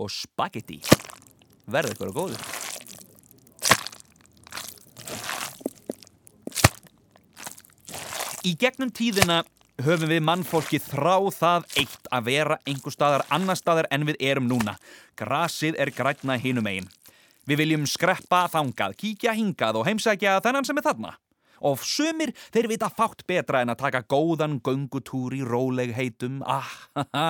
og 0.01 0.11
spagetti. 0.13 0.81
Verður 1.71 1.95
ykkur 1.95 2.11
að 2.11 2.19
góðu. 2.19 2.41
Í 8.41 8.55
gegnum 8.57 8.89
tíðina 8.89 9.43
höfum 9.85 10.09
við 10.11 10.23
mannfólki 10.25 10.79
þrá 10.83 11.15
það 11.33 11.65
eitt 11.79 12.07
að 12.13 12.27
vera 12.27 12.57
einhver 12.67 12.93
staðar 12.93 13.23
annar 13.33 13.59
staðar 13.59 13.87
en 13.93 14.05
við 14.09 14.19
erum 14.31 14.47
núna. 14.49 14.75
Grasið 15.19 15.77
er 15.81 15.91
grætna 15.95 16.37
hinum 16.41 16.69
einn. 16.69 16.89
Við 17.49 17.63
viljum 17.63 17.87
skreppa 17.89 18.45
þangað, 18.51 18.95
kíkja 18.99 19.33
hingað 19.37 19.79
og 19.79 19.87
heimsækja 19.87 20.39
þennan 20.45 20.67
sem 20.67 20.77
er 20.77 20.85
þarna. 20.85 21.13
Og 21.61 21.81
sumir 21.85 22.33
þeir 22.53 22.69
vita 22.71 22.89
fátt 22.89 23.21
betra 23.29 23.61
en 23.61 23.71
að 23.73 23.83
taka 23.83 24.01
góðan 24.09 24.57
göngutúr 24.65 25.35
í 25.37 25.41
róleg 25.45 25.93
heitum. 25.93 26.41
Ah, 26.45 26.69
ha, 26.97 27.05
ha. 27.13 27.27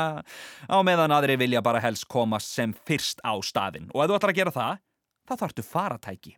Á 0.72 0.78
meðan 0.88 1.12
aðri 1.12 1.36
vilja 1.42 1.64
bara 1.64 1.84
helst 1.84 2.08
komast 2.12 2.54
sem 2.56 2.76
fyrst 2.88 3.20
á 3.28 3.36
staðin. 3.44 3.92
Og 3.92 4.04
ef 4.04 4.12
þú 4.12 4.18
ætlar 4.20 4.34
að 4.34 4.40
gera 4.40 4.56
það, 4.56 4.82
þá 5.28 5.36
þarftu 5.44 5.68
faratæki. 5.68 6.36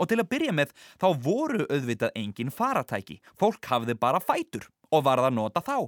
Og 0.00 0.08
til 0.08 0.20
að 0.20 0.30
byrja 0.32 0.54
með 0.56 0.72
þá 1.00 1.08
voru 1.24 1.66
auðvitað 1.68 2.14
engin 2.16 2.52
faratæki. 2.52 3.18
Fólk 3.40 3.72
hafði 3.72 3.96
bara 4.00 4.22
fætur 4.22 4.68
og 4.94 5.04
varð 5.06 5.28
að 5.28 5.38
nota 5.40 5.62
þá. 5.64 5.78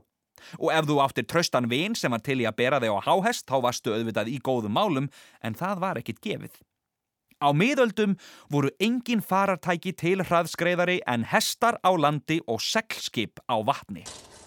Og 0.60 0.70
ef 0.74 0.86
þú 0.88 1.00
áttir 1.00 1.26
tröstan 1.30 1.68
vin 1.70 1.94
sem 1.96 2.12
var 2.12 2.22
til 2.24 2.42
í 2.42 2.48
að 2.48 2.58
bera 2.60 2.80
þig 2.82 2.92
á 2.92 3.06
háhest 3.08 3.46
þá 3.48 3.56
varstu 3.64 3.94
auðvitað 3.94 4.32
í 4.32 4.38
góðum 4.44 4.76
málum 4.76 5.10
en 5.42 5.56
það 5.56 5.84
var 5.84 6.00
ekkit 6.02 6.20
gefið. 6.24 6.58
Á 7.36 7.52
miðöldum 7.52 8.16
voru 8.52 8.70
engin 8.80 9.20
farartæki 9.20 9.92
til 9.92 10.22
hraðskreiðari 10.24 11.02
en 11.06 11.26
hestar 11.28 11.76
á 11.84 11.92
landi 11.92 12.40
og 12.48 12.62
seglskip 12.64 13.42
á 13.44 13.60
vatni. 13.60 14.06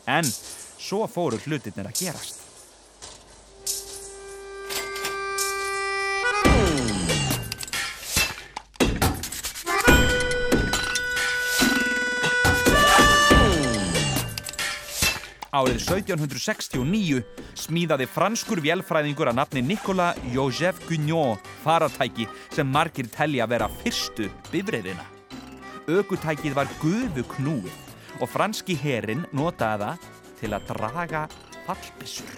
En 0.09 0.25
svo 0.25 1.05
fóru 1.05 1.37
hlutirnir 1.45 1.89
að 1.89 1.99
gerast. 2.01 2.38
Árið 15.49 15.79
1769 15.81 17.23
smíðaði 17.57 18.05
franskur 18.05 18.59
vélfræðingur 18.61 19.31
að 19.31 19.39
nafni 19.39 19.63
Nicolas 19.65 20.19
Joseph 20.29 20.83
Guignot 20.85 21.47
faratæki 21.63 22.27
sem 22.53 22.69
margir 22.69 23.09
telli 23.09 23.41
að 23.41 23.55
vera 23.55 23.69
fyrstu 23.79 24.27
bifriðina. 24.51 25.01
Ökutækið 25.89 26.53
var 26.53 26.69
gufu 26.83 27.25
knúið 27.33 27.73
og 28.19 28.29
franski 28.29 28.77
herin 28.77 29.25
notaði 29.33 29.87
það 29.87 30.05
til 30.37 30.53
að 30.53 30.69
draga 30.69 31.23
fallbissur. 31.65 32.37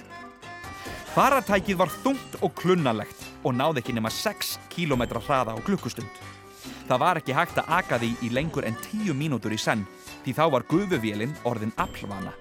Faratækið 1.11 1.83
var 1.83 1.91
þungt 1.91 2.39
og 2.39 2.55
klunnalegt 2.55 3.27
og 3.43 3.57
náði 3.59 3.83
ekki 3.83 3.97
nema 3.99 4.13
6 4.21 4.55
km 4.71 5.03
hraða 5.19 5.59
á 5.59 5.59
klukkustund. 5.59 6.07
Það 6.87 7.03
var 7.03 7.19
ekki 7.19 7.35
hægt 7.35 7.59
að 7.59 7.75
aka 7.75 7.99
því 7.99 8.13
í 8.23 8.31
lengur 8.31 8.63
en 8.63 8.79
10 8.87 9.11
mínútur 9.19 9.51
í 9.51 9.59
senn 9.59 9.83
því 10.23 10.37
þá 10.39 10.45
var 10.55 10.69
gufuvélinn 10.71 11.35
orðin 11.43 11.75
aflvana. 11.75 12.31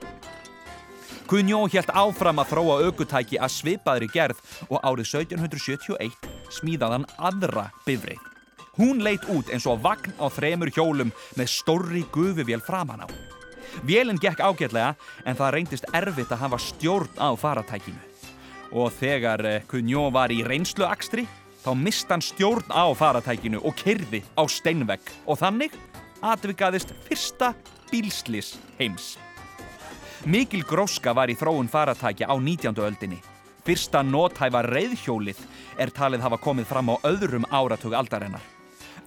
Guðnjó 1.30 1.60
helt 1.70 1.90
áfram 1.94 2.40
að 2.42 2.48
þróa 2.50 2.76
aukutæki 2.88 3.36
að 3.38 3.52
svipaðri 3.54 4.08
gerð 4.10 4.40
og 4.66 4.80
árið 4.82 5.12
1771 5.12 6.16
smíðaðan 6.56 7.04
aðra 7.22 7.68
bifrið. 7.84 8.18
Hún 8.74 9.04
leitt 9.06 9.28
út 9.30 9.52
eins 9.54 9.68
og 9.70 9.78
vagn 9.84 10.10
á 10.18 10.26
þremur 10.26 10.72
hjólum 10.74 11.12
með 11.38 11.52
stórri 11.52 12.02
guðuvél 12.10 12.58
framan 12.66 13.06
á. 13.06 13.08
Vélinn 13.86 14.18
gekk 14.18 14.42
ágætlega 14.42 14.96
en 15.22 15.38
það 15.38 15.54
reyndist 15.54 15.86
erfitt 15.94 16.34
að 16.34 16.42
hafa 16.48 16.60
stjórn 16.66 17.22
á 17.22 17.30
faratækinu. 17.38 18.02
Og 18.74 18.90
þegar 18.98 19.46
Guðnjó 19.70 20.08
var 20.10 20.34
í 20.34 20.42
reynsluakstri 20.42 21.28
þá 21.62 21.72
mist 21.78 22.10
hann 22.10 22.26
stjórn 22.26 22.74
á 22.74 22.90
faratækinu 22.90 23.62
og 23.62 23.78
kyrði 23.78 24.24
á 24.34 24.42
steinvegg 24.50 25.14
og 25.30 25.38
þannig 25.38 25.78
atvikaðist 26.26 26.90
fyrsta 27.06 27.54
bílslis 27.94 28.56
heims. 28.82 29.14
Mikil 30.28 30.66
gróska 30.68 31.14
var 31.16 31.30
í 31.32 31.34
þróun 31.38 31.68
faratækja 31.72 32.26
á 32.28 32.36
19. 32.36 32.76
öldinni. 32.84 33.16
Fyrsta 33.64 34.02
nótæfa 34.04 34.60
reyðhjólið 34.66 35.38
er 35.80 35.92
talið 35.96 36.20
hafa 36.20 36.36
komið 36.36 36.66
fram 36.68 36.90
á 36.92 37.00
öðrum 37.08 37.46
áratug 37.48 37.94
aldarinnar. 37.96 38.42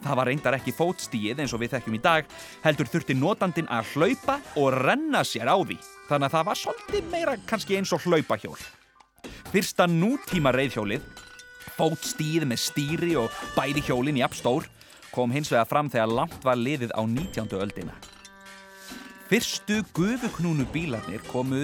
Það 0.01 0.17
var 0.17 0.27
reyndar 0.27 0.57
ekki 0.57 0.73
fótstíið 0.73 1.43
eins 1.43 1.53
og 1.53 1.61
við 1.61 1.75
þekkjum 1.75 1.97
í 1.99 2.01
dag, 2.01 2.25
heldur 2.63 2.89
þurfti 2.89 3.13
nótandin 3.13 3.69
að 3.69 3.91
hlaupa 3.93 4.39
og 4.57 4.73
renna 4.73 5.21
sér 5.21 5.53
á 5.53 5.57
því. 5.61 5.77
Þannig 6.09 6.27
að 6.27 6.33
það 6.33 6.47
var 6.49 6.61
svolítið 6.63 7.11
meira 7.13 7.35
kannski 7.45 7.77
eins 7.77 7.93
og 7.93 8.07
hlaupahjól. 8.07 8.57
Fyrsta 9.53 9.85
nútíma 9.85 10.55
reyðhjólið, 10.57 11.05
fótstíið 11.77 12.47
með 12.49 12.63
stýri 12.65 13.13
og 13.21 13.29
bæði 13.53 13.85
hjólinn 13.85 14.17
í 14.17 14.25
appstór, 14.25 14.65
kom 15.13 15.29
hins 15.29 15.53
vega 15.53 15.67
fram 15.69 15.93
þegar 15.93 16.09
langt 16.09 16.41
var 16.41 16.57
liðið 16.57 16.97
á 16.97 17.05
19. 17.05 17.53
öldina. 17.61 17.93
Fyrstu 19.33 19.79
gufuknúnu 19.97 20.61
bílarnir 20.69 21.21
komu 21.25 21.57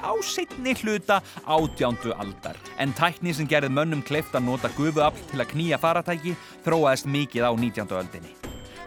á 0.00 0.12
setni 0.24 0.72
hluta 0.72 1.18
átjándu 1.44 2.14
aldar 2.16 2.56
en 2.80 2.94
tækni 2.96 3.34
sem 3.36 3.44
gerði 3.50 3.68
mönnum 3.68 4.00
kleift 4.00 4.32
að 4.32 4.46
nota 4.46 4.70
gufuafl 4.72 5.20
til 5.28 5.42
að 5.42 5.50
knýja 5.50 5.78
faratæki 5.82 6.32
þróaðist 6.64 7.10
mikið 7.12 7.44
á 7.44 7.52
19. 7.52 7.92
öldinni. 7.92 8.32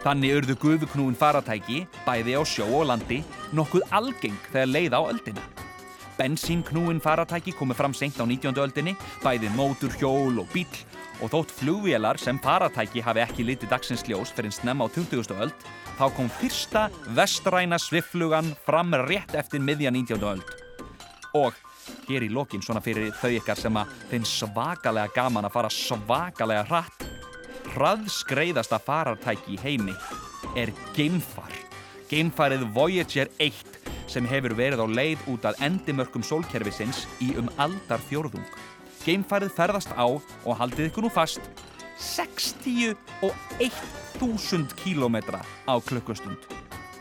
Þannig 0.02 0.34
urðu 0.40 0.56
gufuknúin 0.64 1.14
faratæki, 1.14 1.84
bæði 2.02 2.34
á 2.34 2.42
sjó 2.42 2.66
og 2.80 2.88
landi, 2.90 3.20
nokkuð 3.54 3.86
algeng 3.94 4.50
þegar 4.50 4.72
leið 4.74 4.98
á 4.98 5.00
öldina. 5.06 5.46
Bensínknúin 6.18 6.98
faratæki 6.98 7.54
komu 7.54 7.78
fram 7.78 7.94
seint 7.94 8.18
á 8.18 8.26
19. 8.26 8.58
öldinni, 8.66 8.96
bæði 9.22 9.54
mótur, 9.54 9.94
hjól 10.02 10.42
og 10.42 10.50
bíl 10.50 10.66
og 11.22 11.30
þótt 11.30 11.54
flugvélar 11.54 12.18
sem 12.18 12.38
faratæki 12.42 13.02
hafi 13.06 13.22
ekki 13.22 13.46
litið 13.46 13.70
dagsins 13.70 14.02
ljós 14.08 14.34
fyrir 14.34 14.50
snemma 14.50 14.86
á 14.86 14.88
20. 14.90 15.38
öld, 15.38 15.54
þá 16.02 16.08
kom 16.16 16.30
fyrsta 16.34 16.80
vestræna 17.14 17.76
svifflugan 17.78 18.48
fram 18.66 18.90
rétt 19.06 19.36
eftir 19.38 19.62
miðja 19.62 19.92
19. 19.94 20.24
öld. 20.26 20.48
Og 21.38 21.54
hér 22.08 22.26
í 22.26 22.30
lokin 22.32 22.64
svona 22.64 22.82
fyrir 22.82 23.12
þau 23.20 23.30
ykkar 23.36 23.60
sem 23.60 23.78
að 23.78 23.92
þeim 24.10 24.26
svakalega 24.26 25.14
gaman 25.14 25.46
að 25.46 25.54
fara 25.54 25.70
svakalega 25.70 26.64
hratt, 26.66 27.06
hraðskreiðasta 27.76 28.80
farartæki 28.82 29.54
í 29.54 29.60
heimi 29.62 29.94
er 30.58 30.74
geimfar. 30.96 31.54
Geimfarið 32.10 32.66
Voyager 32.74 33.30
1 33.38 33.62
sem 34.10 34.26
hefur 34.26 34.56
verið 34.58 34.82
á 34.82 34.86
leið 34.90 35.22
út 35.30 35.46
að 35.46 35.62
endimörkum 35.68 36.26
sólkerfisins 36.26 37.06
í 37.22 37.30
um 37.38 37.46
aldar 37.62 38.02
fjórðung. 38.10 38.48
Geimfarið 39.06 39.54
ferðast 39.54 39.94
á 39.94 40.10
og 40.10 40.58
haldið 40.58 40.90
ykkur 40.90 41.06
nú 41.06 41.14
fast 41.14 41.46
60 42.02 42.96
og 43.22 43.32
1000 43.62 44.74
kílometra 44.82 45.42
á 45.42 45.74
klukkustund. 45.86 46.50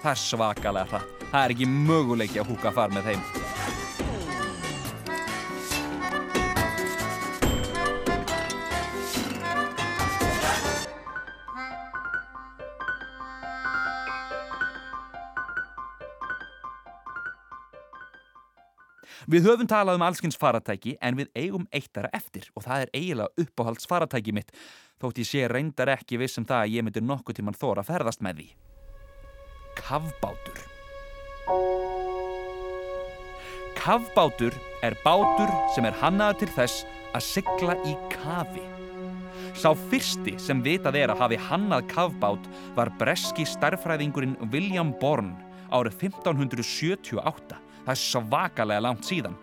Það 0.01 0.13
er 0.13 0.21
svakalega 0.21 0.89
hratt. 0.93 1.25
Það 1.31 1.43
er 1.43 1.55
ekki 1.55 1.67
möguleiki 1.71 2.41
að 2.41 2.53
húka 2.53 2.73
far 2.75 2.93
með 2.93 3.11
þeim. 3.11 3.60
Við 19.31 19.45
höfum 19.47 19.67
talað 19.69 19.95
um 19.95 20.03
allskins 20.03 20.35
faratæki 20.35 20.97
en 20.99 21.15
við 21.15 21.29
eigum 21.39 21.63
eittara 21.71 22.09
eftir 22.11 22.49
og 22.51 22.65
það 22.65 22.81
er 22.83 22.89
eiginlega 22.97 23.43
uppáhalds 23.45 23.87
faratæki 23.87 24.33
mitt 24.35 24.49
þótt 24.99 25.21
ég 25.21 25.29
sé 25.29 25.45
reyndar 25.47 25.91
ekki 25.93 26.19
vissum 26.19 26.43
það 26.49 26.65
að 26.65 26.73
ég 26.73 26.83
myndir 26.83 27.05
nokkuð 27.05 27.37
tíman 27.37 27.55
þóra 27.55 27.79
að 27.79 27.93
ferðast 27.93 28.25
með 28.25 28.41
því. 28.41 28.47
Kavbátur 29.79 30.59
Kavbátur 33.79 34.59
er 34.83 34.99
bátur 35.05 35.55
sem 35.77 35.87
er 35.87 35.95
hannaður 36.03 36.41
til 36.43 36.51
þess 36.57 36.83
að 37.15 37.27
sigla 37.29 37.79
í 37.87 37.95
kafi. 38.17 38.67
Sá 39.55 39.71
fyrsti 39.87 40.35
sem 40.43 40.59
vitað 40.65 40.99
er 41.05 41.15
að 41.15 41.23
hafi 41.23 41.39
hannað 41.47 41.87
kavbát 41.95 42.51
var 42.75 42.91
breski 42.99 43.47
starfræðingurinn 43.47 44.35
William 44.51 44.91
Bourne 44.99 45.39
árið 45.71 46.09
1578 46.11 47.70
Það 47.85 47.93
er 47.95 48.01
svakalega 48.01 48.85
langt 48.85 49.07
síðan. 49.07 49.37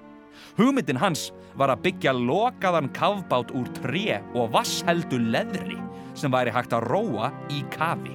Hugmyndin 0.58 1.00
hans 1.00 1.28
var 1.58 1.72
að 1.72 1.84
byggja 1.88 2.14
lokaðan 2.14 2.90
kavbát 2.94 3.50
úr 3.56 3.68
tré 3.80 4.20
og 4.34 4.52
vassheldu 4.54 5.18
leðri 5.32 5.78
sem 6.18 6.32
væri 6.32 6.54
hægt 6.54 6.74
að 6.74 6.86
róa 6.90 7.32
í 7.54 7.64
kafi. 7.74 8.14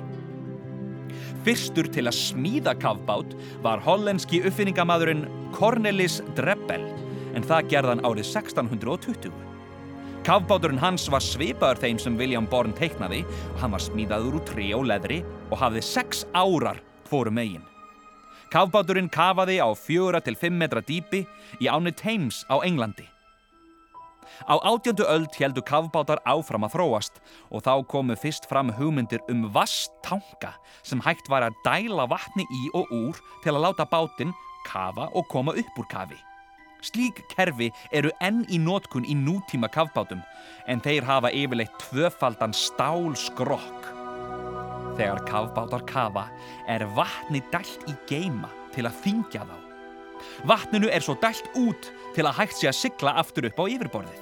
Fyrstur 1.43 1.89
til 1.91 2.07
að 2.07 2.15
smíða 2.15 2.75
kavbát 2.79 3.33
var 3.63 3.83
hollenski 3.83 4.41
uppfinningamadurinn 4.47 5.25
Cornelis 5.55 6.21
Drebbel 6.37 6.85
en 7.35 7.47
það 7.47 7.67
gerðan 7.73 8.03
árið 8.07 8.29
1620. 8.29 9.33
Kafbáturinn 10.23 10.79
hans 10.79 11.09
var 11.11 11.23
svipaður 11.23 11.81
þeim 11.83 11.99
sem 11.99 12.15
William 12.19 12.47
Bourne 12.47 12.75
teiknaði 12.77 13.25
og 13.25 13.59
hann 13.59 13.75
var 13.75 13.83
smíðaður 13.83 14.39
úr 14.39 14.47
trí 14.53 14.71
og 14.77 14.87
leðri 14.87 15.19
og 15.49 15.59
hafði 15.59 15.83
sex 15.83 16.23
árar 16.31 16.79
hvoru 17.09 17.33
megin. 17.35 17.72
Kafbáturinn 18.53 19.09
kafaði 19.09 19.55
á 19.57 19.65
fjöra 19.73 20.19
til 20.21 20.35
fimm 20.37 20.59
metra 20.61 20.83
dýpi 20.85 21.23
í 21.57 21.65
áni 21.73 21.89
Thames 21.97 22.43
á 22.53 22.61
Englandi. 22.61 23.07
Á 24.45 24.61
átjöndu 24.61 25.07
öld 25.09 25.33
heldu 25.41 25.63
kafbátar 25.65 26.21
áfram 26.29 26.67
að 26.67 26.75
þróast 26.75 27.17
og 27.49 27.63
þá 27.65 27.73
komu 27.89 28.13
fyrst 28.13 28.45
fram 28.45 28.69
hugmyndir 28.77 29.25
um 29.33 29.47
vasstanka 29.55 30.53
sem 30.85 31.01
hægt 31.01 31.31
var 31.33 31.47
að 31.47 31.57
dæla 31.65 32.05
vatni 32.05 32.45
í 32.45 32.69
og 32.77 32.93
úr 32.93 33.23
til 33.41 33.55
að 33.55 33.63
láta 33.65 33.89
bátinn 33.89 34.35
kafa 34.69 35.09
og 35.17 35.25
koma 35.33 35.57
upp 35.57 35.81
úr 35.81 35.89
kafi. 35.89 36.19
Slík 36.85 37.23
kerfi 37.33 37.71
eru 37.89 38.13
enn 38.21 38.45
í 38.53 38.61
nótkun 38.61 39.09
í 39.09 39.17
nútíma 39.17 39.71
kafbátum 39.73 40.21
en 40.69 40.85
þeir 40.85 41.09
hafa 41.09 41.33
yfirleitt 41.33 41.73
tvöfaldan 41.87 42.53
stálskrokk. 42.53 44.02
Þegar 44.93 45.23
kafbátar 45.25 45.85
kafa 45.89 46.27
er 46.69 46.85
vatni 46.97 47.41
dælt 47.53 47.87
í 47.89 47.95
geima 48.09 48.49
til 48.75 48.85
að 48.85 48.99
þingja 49.05 49.45
þá. 49.49 49.55
Vatninu 50.49 50.89
er 50.93 51.03
svo 51.03 51.15
dælt 51.21 51.49
út 51.57 51.89
til 52.15 52.27
að 52.27 52.37
hægt 52.37 52.59
sé 52.59 52.69
að 52.69 52.77
sigla 52.77 53.15
aftur 53.21 53.47
upp 53.49 53.59
á 53.59 53.65
yfirborðið. 53.73 54.21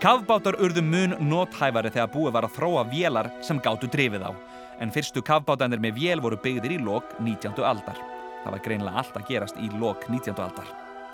Kafbátar 0.00 0.56
urðu 0.64 0.82
mun 0.82 1.14
nóthæfari 1.28 1.92
þegar 1.92 2.12
búið 2.14 2.34
var 2.36 2.46
að 2.48 2.56
þróa 2.56 2.86
vélar 2.90 3.28
sem 3.44 3.60
gáttu 3.62 3.90
drifið 3.92 4.24
á, 4.26 4.32
en 4.80 4.92
fyrstu 4.94 5.22
kafbátanir 5.22 5.82
með 5.82 6.00
vél 6.00 6.22
voru 6.24 6.40
byggðir 6.40 6.78
í 6.78 6.80
lok 6.80 7.12
19. 7.20 7.60
aldar. 7.60 8.00
Það 8.40 8.54
var 8.56 8.64
greinlega 8.64 9.02
allt 9.02 9.18
að 9.20 9.28
gerast 9.28 9.60
í 9.60 9.68
lok 9.76 10.08
19. 10.08 10.40
aldar. 10.40 10.68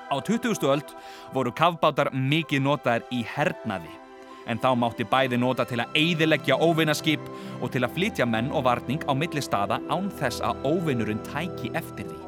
Á 0.07 0.17
20. 0.23 0.63
öld 0.71 0.95
voru 1.35 1.51
kafbátar 1.51 2.13
mikið 2.15 2.63
notaðir 2.63 3.09
í 3.11 3.25
hernaði, 3.27 3.91
en 4.47 4.61
þá 4.63 4.71
mátti 4.79 5.07
bæði 5.11 5.39
nota 5.41 5.67
til 5.69 5.81
að 5.83 5.99
eidilegja 5.99 6.59
óvinnaskip 6.63 7.23
og 7.61 7.71
til 7.75 7.85
að 7.85 7.95
flytja 7.97 8.27
menn 8.29 8.53
og 8.55 8.67
varning 8.67 9.03
á 9.07 9.13
milli 9.15 9.43
staða 9.43 9.81
án 9.91 10.09
þess 10.21 10.43
að 10.47 10.65
óvinnurinn 10.69 11.23
tæki 11.29 11.73
eftir 11.75 12.09
því. 12.09 12.21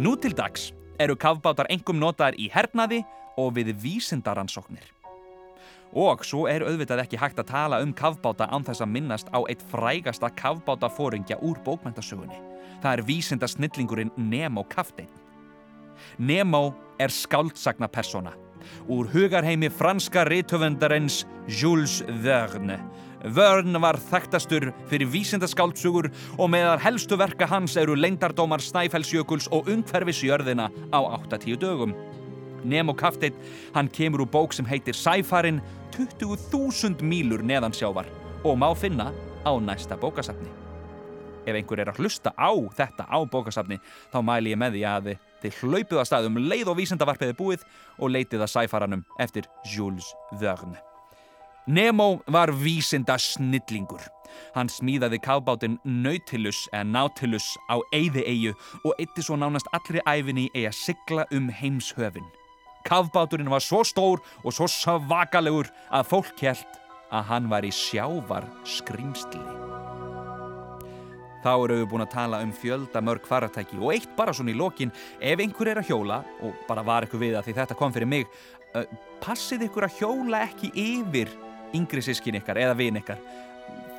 Nú 0.00 0.16
til 0.20 0.34
dags 0.36 0.70
eru 1.00 1.16
kafbátar 1.16 1.70
engum 1.72 2.00
notaðir 2.00 2.38
í 2.38 2.50
hernaði 2.52 3.02
og 3.40 3.54
við 3.56 3.72
vísindaransóknir. 3.82 4.84
Og 5.90 6.22
svo 6.22 6.44
er 6.46 6.62
auðvitað 6.62 7.02
ekki 7.02 7.18
hægt 7.18 7.40
að 7.42 7.50
tala 7.50 7.80
um 7.82 7.94
kafbáta 7.96 8.46
án 8.46 8.62
þess 8.66 8.84
að 8.84 8.92
minnast 8.94 9.32
á 9.34 9.42
eitt 9.50 9.62
frægasta 9.72 10.30
kafbátafóringja 10.38 11.40
úr 11.42 11.58
bókmæntasögunni. 11.66 12.38
Það 12.80 12.92
er 12.92 13.06
vísinda 13.08 13.48
snillingurinn 13.50 14.12
Nemo 14.16 14.64
Kaftein. 14.70 15.10
Nemo 16.18 16.74
er 16.98 17.10
skáldsagna 17.10 17.88
persona. 17.88 18.32
Úr 18.88 19.08
hugarheimi 19.12 19.70
franska 19.70 20.24
rithöfundarins 20.28 21.24
Jules 21.48 22.00
Verne. 22.22 22.80
Verne 23.24 23.80
var 23.82 23.98
þekktastur 24.00 24.70
fyrir 24.88 25.10
vísindaskáldsögur 25.12 26.08
og 26.38 26.48
meðar 26.52 26.80
helstu 26.80 27.18
verka 27.20 27.48
hans 27.50 27.76
eru 27.76 27.96
leindardómar 27.98 28.62
Snæfellsjökuls 28.64 29.50
og 29.52 29.68
ungferfisjörðina 29.68 30.70
á 30.88 31.00
8-10 31.28 31.60
dögum. 31.60 31.92
Nemo 32.64 32.94
Kaftein, 32.94 33.36
hann 33.74 33.88
kemur 33.88 34.24
úr 34.24 34.30
bók 34.32 34.56
sem 34.56 34.66
heitir 34.68 34.96
Sæfarin 34.96 35.60
20.000 35.96 37.04
mílur 37.04 37.44
neðan 37.44 37.76
sjávar 37.76 38.08
og 38.44 38.56
má 38.56 38.70
finna 38.76 39.12
á 39.44 39.52
næsta 39.60 39.96
bókasafni. 40.00 40.48
Ef 41.44 41.56
einhver 41.56 41.80
er 41.80 41.92
að 41.92 42.00
hlusta 42.00 42.32
á 42.36 42.52
þetta 42.76 43.04
á 43.04 43.18
bókasafni 43.24 43.80
þá 44.12 44.18
mæli 44.24 44.52
ég 44.54 44.60
með 44.60 44.76
því 44.76 44.84
að 44.88 45.12
þið 45.42 45.58
hlaupið 45.62 46.02
að 46.02 46.08
staðum 46.10 46.38
leið 46.44 46.70
og 46.72 46.78
vísendavarpiði 46.80 47.36
búið 47.38 47.66
og 47.98 48.14
leitið 48.14 48.46
að 48.46 48.54
sæfaranum 48.54 49.04
eftir 49.20 49.48
Jules 49.74 50.12
Verne. 50.40 50.78
Nemo 51.70 52.20
var 52.26 52.50
vísinda 52.56 53.18
snillingur. 53.20 54.02
Hann 54.54 54.70
smíðaði 54.70 55.20
kábátinn 55.22 55.78
Nautilus 55.84 56.64
eða 56.72 56.86
Nautilus 56.88 57.46
á 57.70 57.78
Eyði-eyju 57.94 58.54
og 58.84 58.94
eitti 58.98 59.24
svo 59.26 59.36
nánast 59.38 59.70
allri 59.76 60.02
æfinni 60.06 60.48
í 60.54 60.66
að 60.66 60.78
sigla 60.78 61.26
um 61.36 61.50
heimshöfin. 61.52 62.26
Kafbáturinn 62.86 63.52
var 63.52 63.62
svo 63.62 63.82
stór 63.84 64.22
og 64.44 64.56
svo 64.56 64.70
svakalegur 64.70 65.68
að 65.92 66.08
fólk 66.14 66.46
held 66.46 66.80
að 67.10 67.28
hann 67.30 67.50
var 67.52 67.66
í 67.66 67.74
sjávar 67.74 68.48
skrimsli. 68.64 69.79
Þá 71.40 71.52
eru 71.56 71.76
við 71.80 71.86
búin 71.92 72.04
að 72.04 72.14
tala 72.14 72.40
um 72.44 72.50
fjölda 72.52 73.00
mörg 73.04 73.28
faratæki 73.28 73.78
og 73.80 73.94
eitt 73.94 74.10
bara 74.16 74.34
svona 74.36 74.52
í 74.52 74.58
lokin 74.58 74.92
ef 75.18 75.40
einhver 75.40 75.72
er 75.72 75.80
að 75.80 75.92
hjóla 75.92 76.22
og 76.44 76.64
bara 76.68 76.84
var 76.84 77.06
eitthvað 77.06 77.24
við 77.24 77.38
að 77.38 77.46
því 77.48 77.54
þetta 77.60 77.78
kom 77.78 77.94
fyrir 77.94 78.10
mig 78.10 78.26
uh, 78.74 78.84
passið 79.24 79.68
ykkur 79.68 79.88
að 79.88 79.96
hjóla 80.02 80.42
ekki 80.48 80.72
yfir 80.74 81.32
yngri 81.76 82.02
sískin 82.04 82.36
ykkar 82.40 82.60
eða 82.60 82.76
vin 82.76 83.00
ykkar 83.00 83.20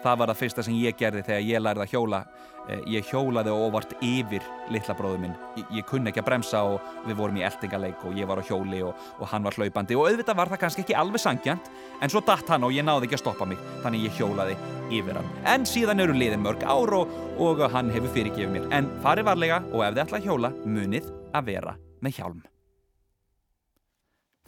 það 0.03 0.21
var 0.21 0.31
það 0.31 0.39
fyrsta 0.41 0.65
sem 0.65 0.79
ég 0.79 0.97
gerði 0.99 1.25
þegar 1.27 1.45
ég 1.47 1.63
lærði 1.63 1.85
að 1.85 1.93
hjóla. 1.95 2.21
Eh, 2.69 2.81
ég 2.93 3.07
hjólaði 3.09 3.53
óvart 3.53 3.95
yfir 4.05 4.43
litla 4.69 4.93
bróðu 4.97 5.21
minn. 5.23 5.33
Ég, 5.57 5.65
ég 5.79 5.87
kunni 5.89 6.11
ekki 6.11 6.21
að 6.21 6.27
bremsa 6.27 6.61
og 6.69 6.91
við 7.07 7.17
vorum 7.17 7.39
í 7.39 7.45
eldingaleik 7.47 8.03
og 8.05 8.17
ég 8.17 8.29
var 8.29 8.41
á 8.41 8.45
hjóli 8.45 8.83
og, 8.85 9.07
og 9.17 9.31
hann 9.31 9.47
var 9.47 9.57
hlaupandi. 9.57 9.97
Og 9.97 10.11
auðvitað 10.11 10.37
var 10.37 10.51
það 10.51 10.61
kannski 10.65 10.85
ekki 10.85 10.97
alveg 11.01 11.23
sangjant 11.23 11.71
en 12.01 12.13
svo 12.13 12.21
datt 12.25 12.53
hann 12.53 12.67
og 12.67 12.75
ég 12.75 12.85
náði 12.85 13.09
ekki 13.09 13.17
að 13.17 13.23
stoppa 13.23 13.49
mig. 13.49 13.61
Þannig 13.81 14.07
ég 14.07 14.21
hjólaði 14.21 14.57
yfir 14.93 15.17
hann. 15.17 15.33
En 15.49 15.65
síðan 15.69 16.05
eru 16.05 16.17
liðin 16.17 16.45
mörg 16.45 16.65
ár 16.67 16.95
og, 17.01 17.17
og 17.41 17.65
hann 17.73 17.91
hefur 17.93 18.13
fyrirgefið 18.13 18.53
mér. 18.53 18.69
En 18.77 18.89
farið 19.01 19.29
varlega 19.31 19.61
og 19.71 19.85
ef 19.87 19.95
þið 19.95 20.03
ætla 20.05 20.21
að 20.21 20.29
hjóla 20.29 20.55
munið 20.65 21.13
að 21.33 21.47
vera 21.49 21.77
með 22.01 22.17
hjálm. 22.19 22.41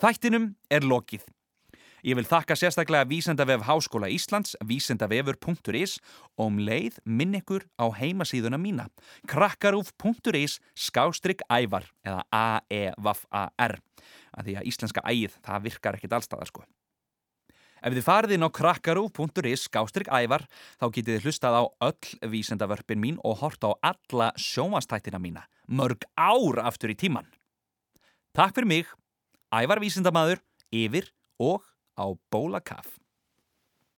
Þættinum 0.03 0.51
er 0.73 0.85
lokið 0.85 1.25
Ég 2.03 2.17
vil 2.19 2.25
þakka 2.27 2.57
sérstaklega 2.59 3.07
Vísendavef 3.07 3.61
Háskóla 3.63 4.09
Íslands, 4.11 4.57
vísendavefur.is 4.67 5.93
og 6.35 6.49
um 6.49 6.57
leið 6.59 6.97
minn 7.07 7.37
ykkur 7.39 7.63
á 7.79 7.87
heimasíðuna 7.95 8.59
mína, 8.59 8.89
krakkarúf.is 9.31 10.57
skástrygg 10.75 11.45
ævar 11.47 11.87
eða 12.03 12.25
A-E-V-A-R 12.27 13.77
að 14.35 14.43
því 14.49 14.57
að 14.59 14.69
íslenska 14.73 15.05
ægið 15.07 15.39
það 15.47 15.65
virkar 15.69 15.99
ekkit 16.01 16.19
allstaðar 16.19 16.51
sko. 16.51 16.67
Ef 17.79 17.95
þið 17.95 18.07
farið 18.09 18.35
inn 18.35 18.47
á 18.51 18.55
krakkarúf.is 18.59 19.67
skástrygg 19.71 20.11
ævar 20.11 20.43
þá 20.75 20.87
getið 20.91 21.15
þið 21.15 21.23
hlustað 21.29 21.55
á 21.55 21.63
öll 21.87 22.31
vísendavörpin 22.35 22.99
mín 22.99 23.23
og 23.23 23.39
hort 23.45 23.63
á 23.63 23.71
alla 23.79 24.33
sjómanstættina 24.35 25.23
mína, 25.23 25.47
mörg 25.71 26.03
ár 26.19 26.65
aftur 26.67 26.91
í 26.91 26.99
tíman. 26.99 27.31
Takk 28.35 28.59
fyrir 28.59 28.67
mig, 28.67 28.95
ævar 29.55 29.79
vísendamadur, 29.79 30.43
yfir 30.67 31.07
og 31.39 31.63
á 31.97 32.05
Bólakaf. 32.31 33.02